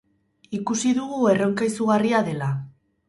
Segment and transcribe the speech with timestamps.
[0.59, 2.49] Ikusi dugu erronka izugarria dela.